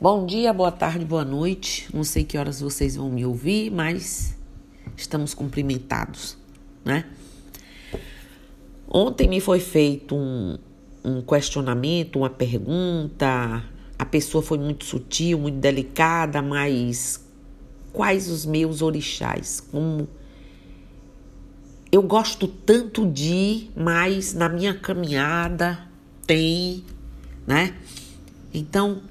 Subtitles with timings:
[0.00, 1.88] Bom dia, boa tarde, boa noite.
[1.92, 4.32] Não sei que horas vocês vão me ouvir, mas
[4.96, 6.38] estamos cumprimentados,
[6.84, 7.04] né?
[8.88, 10.56] Ontem me foi feito um,
[11.04, 13.64] um questionamento, uma pergunta.
[13.98, 17.20] A pessoa foi muito sutil, muito delicada, mas
[17.92, 19.60] quais os meus orixás?
[19.60, 20.08] Como
[21.90, 25.88] eu gosto tanto de, mas na minha caminhada
[26.24, 26.84] tem,
[27.44, 27.74] né?
[28.54, 29.02] Então,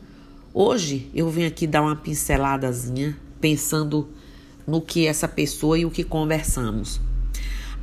[0.60, 4.10] Hoje eu venho aqui dar uma pinceladazinha pensando
[4.66, 7.00] no que essa pessoa e o que conversamos.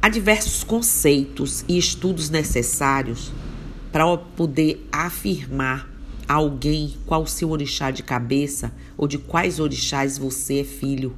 [0.02, 3.30] Há diversos conceitos e estudos necessários
[3.92, 5.88] para poder afirmar
[6.26, 11.14] a alguém qual seu orixá de cabeça ou de quais orixás você é filho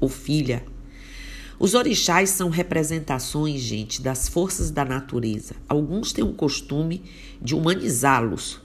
[0.00, 0.64] ou filha.
[1.58, 5.56] Os orixás são representações, gente, das forças da natureza.
[5.68, 7.02] Alguns têm o costume
[7.42, 8.60] de humanizá-los,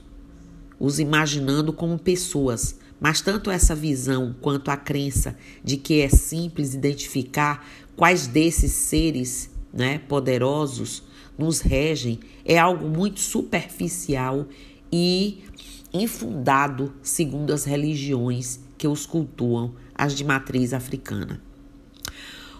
[0.78, 6.74] os imaginando como pessoas, mas tanto essa visão quanto a crença de que é simples
[6.74, 11.02] identificar quais desses seres né, poderosos
[11.38, 14.46] nos regem é algo muito superficial
[14.90, 15.44] e
[15.92, 21.40] infundado segundo as religiões que os cultuam, as de matriz africana.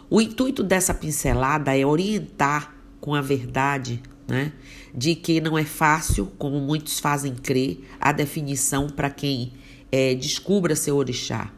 [0.08, 4.53] O intuito dessa pincelada é orientar com a verdade né?
[4.97, 9.52] De que não é fácil, como muitos fazem crer, a definição para quem
[9.92, 11.52] é, descubra seu orixá,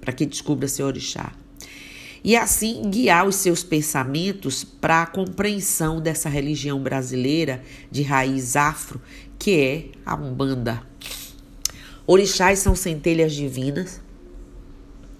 [0.00, 1.32] para quem descubra seu orixá.
[2.24, 8.98] E assim guiar os seus pensamentos para a compreensão dessa religião brasileira de raiz afro,
[9.38, 10.82] que é a Umbanda.
[12.06, 14.00] Orixás são centelhas divinas,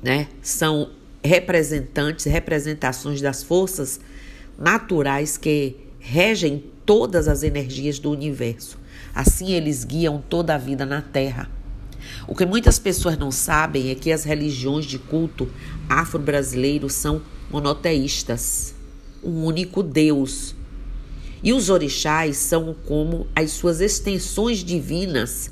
[0.02, 0.28] né?
[0.40, 0.90] São
[1.22, 4.00] representantes, representações das forças
[4.58, 8.78] naturais que regem todas as energias do universo.
[9.14, 11.50] Assim, eles guiam toda a vida na Terra.
[12.28, 15.50] O que muitas pessoas não sabem é que as religiões de culto
[15.88, 18.74] afro-brasileiro são monoteístas,
[19.22, 20.54] um único Deus.
[21.42, 25.50] E os orixás são como as suas extensões divinas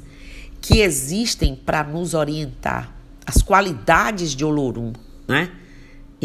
[0.61, 2.95] que existem para nos orientar.
[3.25, 4.93] As qualidades de Olorum,
[5.27, 5.51] né?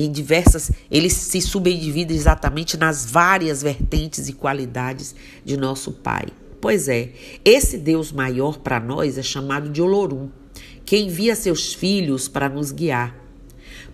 [0.06, 6.28] Em diversas, ele se subdivide exatamente nas várias vertentes e qualidades de nosso Pai.
[6.62, 7.12] Pois é,
[7.44, 10.30] esse Deus maior para nós é chamado de Olorum,
[10.86, 13.16] que envia seus filhos para nos guiar.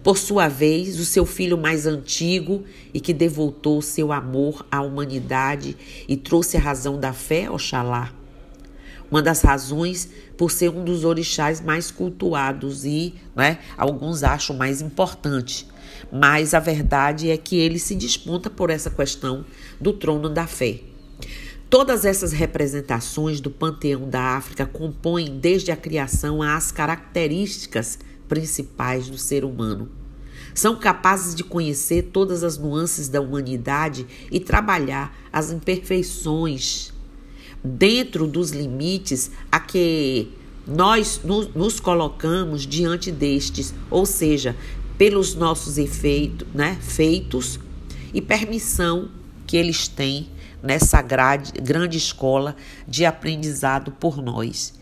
[0.04, 5.78] Por sua vez, o seu filho mais antigo e que devotou seu amor à humanidade
[6.08, 8.14] e trouxe a razão da fé, Oxalá.
[9.10, 14.82] Uma das razões por ser um dos orixás mais cultuados e, né, alguns acham mais
[14.82, 15.68] importante
[16.12, 19.46] mas a verdade é que ele se desponta por essa questão
[19.80, 20.82] do trono da fé.
[21.70, 27.98] Todas essas representações do panteão da África compõem desde a criação as características
[28.28, 29.90] principais do ser humano.
[30.54, 36.94] São capazes de conhecer todas as nuances da humanidade e trabalhar as imperfeições
[37.64, 40.32] dentro dos limites a que
[40.66, 41.22] nós
[41.56, 44.56] nos colocamos diante destes, ou seja,
[44.98, 47.60] pelos nossos efeitos, né, feitos
[48.14, 49.10] e permissão
[49.46, 50.30] que eles têm
[50.62, 52.56] nessa grade, grande escola
[52.88, 54.74] de aprendizado por nós.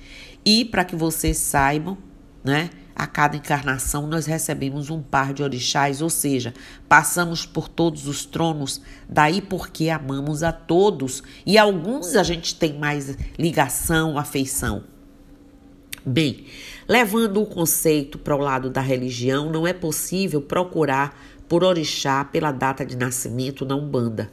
[0.45, 1.97] E para que vocês saibam,
[2.44, 6.53] né, a cada encarnação nós recebemos um par de orixás, ou seja,
[6.88, 12.78] passamos por todos os tronos, daí porque amamos a todos e alguns a gente tem
[12.78, 14.83] mais ligação, afeição.
[16.03, 16.45] Bem,
[16.88, 21.16] levando o conceito para o lado da religião, não é possível procurar
[21.47, 24.31] por orixá pela data de nascimento na Umbanda.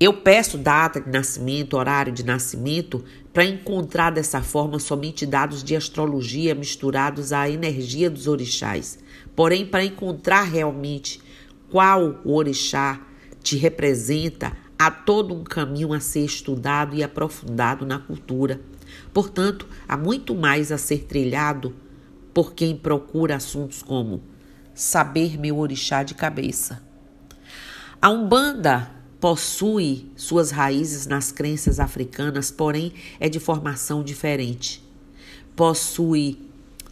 [0.00, 5.76] Eu peço data de nascimento, horário de nascimento, para encontrar dessa forma somente dados de
[5.76, 8.98] astrologia misturados à energia dos orixás.
[9.36, 11.20] Porém, para encontrar realmente
[11.70, 13.00] qual o orixá
[13.44, 18.60] te representa, há todo um caminho a ser estudado e aprofundado na cultura.
[19.12, 21.74] Portanto, há muito mais a ser trilhado
[22.32, 24.22] por quem procura assuntos como
[24.74, 26.82] saber meu orixá de cabeça.
[28.02, 34.82] A Umbanda possui suas raízes nas crenças africanas, porém é de formação diferente.
[35.56, 36.38] Possui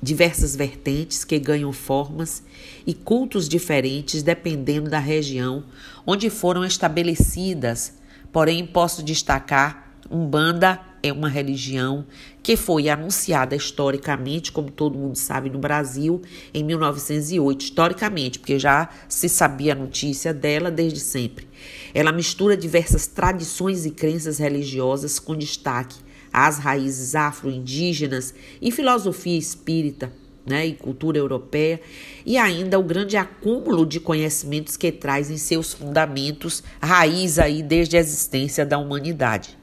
[0.03, 2.43] diversas vertentes que ganham formas
[2.87, 5.65] e cultos diferentes dependendo da região
[6.07, 7.95] onde foram estabelecidas.
[8.33, 12.07] Porém, posso destacar Umbanda é uma religião
[12.43, 16.23] que foi anunciada historicamente, como todo mundo sabe, no Brasil
[16.55, 21.49] em 1908, historicamente, porque já se sabia a notícia dela desde sempre.
[21.93, 25.97] Ela mistura diversas tradições e crenças religiosas com destaque
[26.33, 30.11] as raízes afro-indígenas e filosofia espírita
[30.47, 31.81] né, e cultura europeia,
[32.27, 37.97] e ainda o grande acúmulo de conhecimentos que traz em seus fundamentos raiz aí desde
[37.97, 39.62] a existência da humanidade.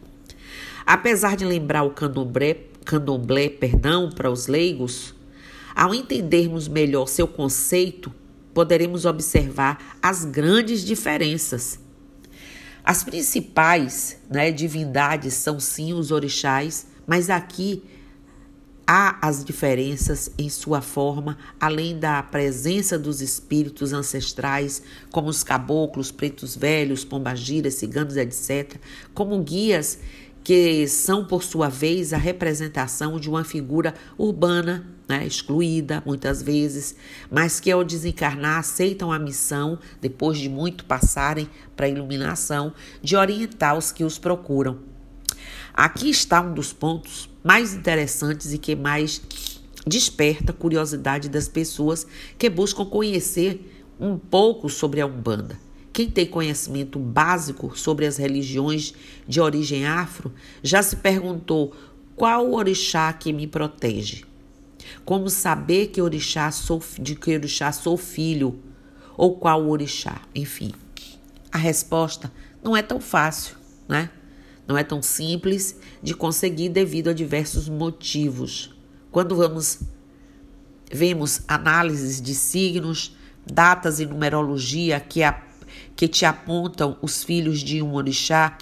[0.89, 5.13] Apesar de lembrar o candomblé, candomblé perdão, para os leigos,
[5.75, 8.11] ao entendermos melhor seu conceito,
[8.55, 11.79] poderemos observar as grandes diferenças.
[12.83, 17.83] As principais né, divindades são sim os orixás, mas aqui
[18.87, 24.81] há as diferenças em sua forma, além da presença dos espíritos ancestrais,
[25.11, 28.77] como os caboclos, pretos velhos, pombagiras, ciganos, etc.,
[29.13, 29.99] como guias
[30.43, 36.95] que são, por sua vez, a representação de uma figura urbana, né, excluída muitas vezes,
[37.31, 43.15] mas que ao desencarnar aceitam a missão, depois de muito passarem para a iluminação, de
[43.15, 44.79] orientar os que os procuram.
[45.73, 49.21] Aqui está um dos pontos mais interessantes e que mais
[49.87, 52.05] desperta a curiosidade das pessoas
[52.37, 55.68] que buscam conhecer um pouco sobre a Umbanda.
[55.99, 58.93] Quem tem conhecimento básico sobre as religiões
[59.27, 61.75] de origem afro já se perguntou
[62.15, 64.23] qual o orixá que me protege.
[65.03, 68.61] Como saber que orixá sou, de que orixá sou filho
[69.17, 70.21] ou qual orixá?
[70.33, 70.71] Enfim,
[71.51, 72.31] a resposta
[72.63, 74.09] não é tão fácil, né?
[74.65, 78.73] Não é tão simples de conseguir devido a diversos motivos.
[79.11, 79.81] Quando vamos
[80.89, 85.48] vemos análises de signos, datas e numerologia que, a,
[85.99, 88.57] que te apontam os filhos de um orixá,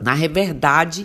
[0.00, 1.04] na verdade,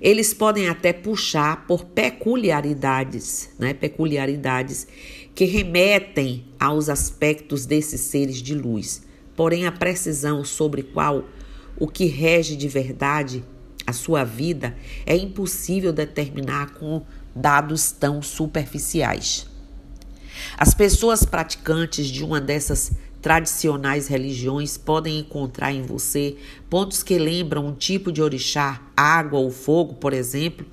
[0.00, 3.74] eles podem até puxar por peculiaridades, né?
[3.74, 4.88] Peculiaridades
[5.34, 9.02] que remetem aos aspectos desses seres de luz.
[9.36, 11.26] Porém, a precisão sobre qual
[11.78, 13.44] o que rege de verdade
[13.86, 14.74] a sua vida
[15.04, 17.04] é impossível determinar com
[17.34, 19.46] dados tão superficiais.
[20.56, 22.92] As pessoas praticantes de uma dessas
[23.26, 26.36] tradicionais religiões podem encontrar em você
[26.70, 30.64] pontos que lembram um tipo de orixá, água ou fogo, por exemplo,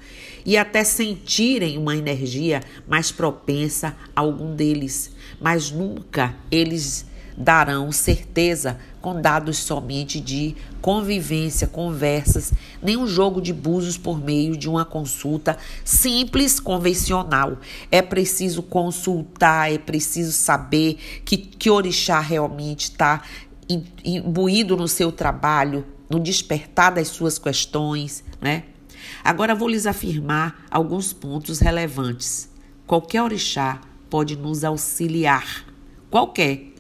[0.46, 8.78] e até sentirem uma energia mais propensa a algum deles, mas nunca eles darão certeza
[9.02, 14.86] com dados somente de convivência, conversas, nem um jogo de búzios por meio de uma
[14.86, 17.58] consulta simples, convencional.
[17.92, 23.22] É preciso consultar, é preciso saber que, que orixá realmente está
[24.04, 28.64] imbuído no seu trabalho, no despertar das suas questões, né?
[29.24, 32.50] Agora vou lhes afirmar alguns pontos relevantes.
[32.86, 35.66] Qualquer orixá pode nos auxiliar.
[36.10, 36.73] Qualquer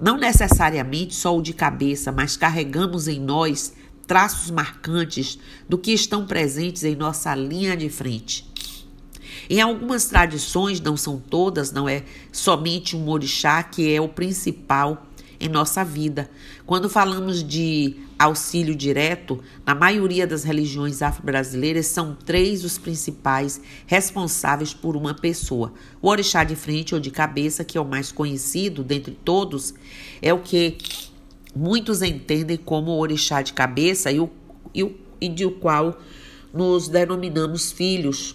[0.00, 3.72] não necessariamente só o de cabeça, mas carregamos em nós
[4.06, 5.38] traços marcantes
[5.68, 8.46] do que estão presentes em nossa linha de frente.
[9.48, 15.06] Em algumas tradições, não são todas, não é somente um orixá que é o principal
[15.44, 16.30] em nossa vida.
[16.64, 24.72] Quando falamos de auxílio direto, na maioria das religiões afro-brasileiras são três os principais responsáveis
[24.72, 25.74] por uma pessoa.
[26.00, 29.74] O orixá de frente ou de cabeça, que é o mais conhecido dentre todos,
[30.22, 30.78] é o que
[31.54, 34.30] muitos entendem como o orixá de cabeça e, o,
[34.74, 36.00] e, o, e de o qual
[36.54, 38.34] nos denominamos filhos.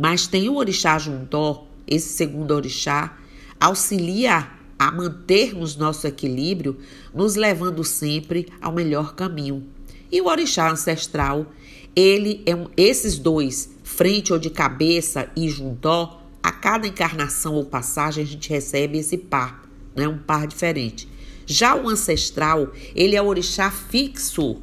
[0.00, 3.16] Mas tem o orixá juntó, esse segundo orixá,
[3.60, 6.78] auxilia a mantermos nosso equilíbrio,
[7.14, 9.62] nos levando sempre ao melhor caminho.
[10.10, 11.52] E o orixá ancestral,
[11.94, 17.66] ele é um, esses dois, frente ou de cabeça e juntó, a cada encarnação ou
[17.66, 20.08] passagem a gente recebe esse par, né?
[20.08, 21.06] um par diferente.
[21.44, 24.62] Já o ancestral, ele é o orixá fixo,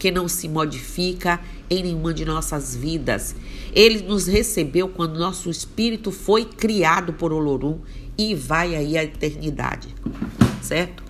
[0.00, 1.38] que não se modifica
[1.70, 3.36] em nenhuma de nossas vidas.
[3.72, 7.78] Ele nos recebeu quando nosso espírito foi criado por Olorum
[8.16, 9.94] e vai aí a eternidade,
[10.62, 11.02] certo?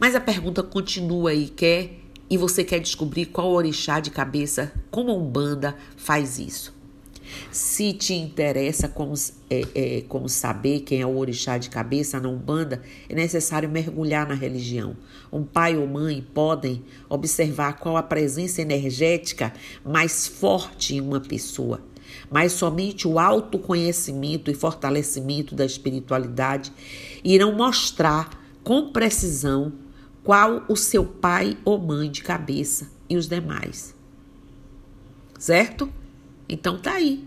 [0.00, 1.98] Mas a pergunta continua aí, quer
[2.30, 6.76] e você quer descobrir qual orixá de cabeça, como a Umbanda faz isso.
[7.50, 9.14] Se te interessa como,
[9.50, 14.26] é, é, como saber quem é o orixá de cabeça na Umbanda, é necessário mergulhar
[14.26, 14.96] na religião.
[15.32, 19.52] Um pai ou mãe podem observar qual a presença energética
[19.84, 21.80] mais forte em uma pessoa
[22.30, 26.72] mas somente o autoconhecimento e fortalecimento da espiritualidade
[27.24, 28.30] irão mostrar
[28.62, 29.72] com precisão
[30.22, 33.94] qual o seu pai ou mãe de cabeça e os demais.
[35.38, 35.90] Certo?
[36.48, 37.24] Então tá aí.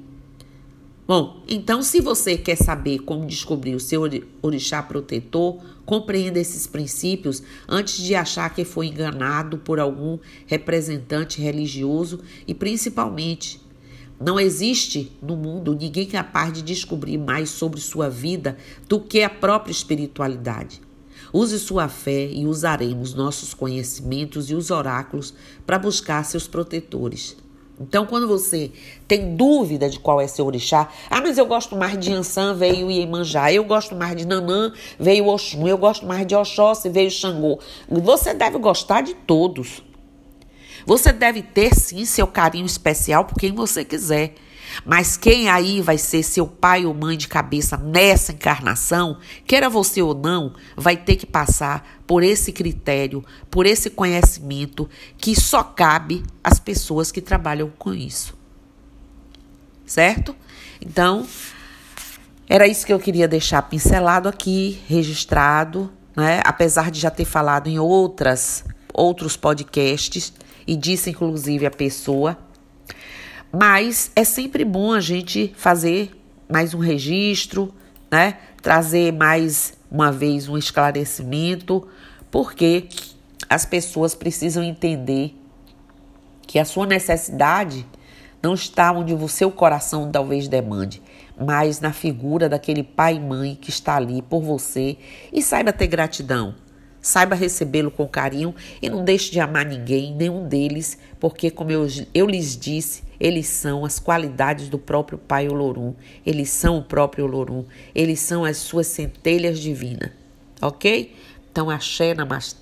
[1.07, 4.03] Bom, então se você quer saber como descobrir o seu
[4.41, 12.21] orixá protetor, compreenda esses princípios antes de achar que foi enganado por algum representante religioso
[12.47, 13.59] e principalmente
[14.21, 18.55] não existe no mundo ninguém capaz de descobrir mais sobre sua vida
[18.87, 20.79] do que a própria espiritualidade.
[21.33, 25.33] Use sua fé e usaremos nossos conhecimentos e os oráculos
[25.65, 27.37] para buscar seus protetores.
[27.79, 28.71] Então, quando você
[29.07, 32.91] tem dúvida de qual é seu orixá, ah, mas eu gosto mais de Ansan, veio
[32.91, 37.59] Iemanjá, eu gosto mais de Nanã, veio Oxum, eu gosto mais de Oxóssi, veio Xangô.
[37.89, 39.81] Você deve gostar de todos.
[40.85, 44.35] Você deve ter sim seu carinho especial por quem você quiser.
[44.85, 50.01] Mas quem aí vai ser seu pai ou mãe de cabeça nessa encarnação, queira você
[50.01, 56.23] ou não, vai ter que passar por esse critério, por esse conhecimento que só cabe
[56.43, 58.33] às pessoas que trabalham com isso.
[59.85, 60.35] Certo?
[60.79, 61.27] Então,
[62.47, 66.41] era isso que eu queria deixar pincelado aqui, registrado, né?
[66.45, 70.33] Apesar de já ter falado em outras outros podcasts
[70.65, 72.37] e disse inclusive a pessoa
[73.51, 76.11] mas é sempre bom a gente fazer
[76.49, 77.73] mais um registro,
[78.09, 78.37] né?
[78.61, 81.85] Trazer mais uma vez um esclarecimento,
[82.29, 82.87] porque
[83.49, 85.35] as pessoas precisam entender
[86.47, 87.85] que a sua necessidade
[88.41, 91.01] não está onde o seu coração talvez demande,
[91.37, 94.97] mas na figura daquele pai e mãe que está ali por você
[95.33, 96.55] e saiba ter gratidão.
[97.01, 101.87] Saiba recebê-lo com carinho e não deixe de amar ninguém, nenhum deles, porque, como eu,
[102.13, 105.93] eu lhes disse, eles são as qualidades do próprio Pai Olorum.
[106.25, 107.65] Eles são o próprio Olorum.
[107.93, 110.11] Eles são as suas centelhas divinas.
[110.61, 111.15] Ok?
[111.51, 112.59] Então, axé, namastê,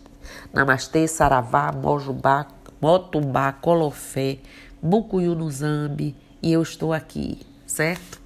[0.54, 2.48] namastê saravá, mojubá,
[2.82, 4.40] motubá, colofé,
[4.82, 6.16] mucuyu no zambi.
[6.42, 8.19] E eu estou aqui, certo?